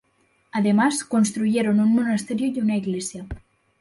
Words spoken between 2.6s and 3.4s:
iglesia.